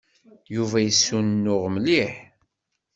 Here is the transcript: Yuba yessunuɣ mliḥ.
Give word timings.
Yuba 0.55 0.77
yessunuɣ 0.81 1.63
mliḥ. 1.75 2.13